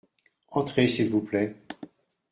[0.47, 1.55] Entrez s’il vous plait.